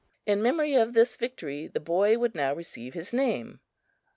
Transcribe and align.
In 0.25 0.41
memory 0.41 0.73
of 0.73 0.93
this 0.93 1.15
victory, 1.15 1.67
the 1.67 1.79
boy 1.79 2.17
would 2.17 2.33
now 2.33 2.55
receive 2.55 2.95
his 2.95 3.13
name. 3.13 3.59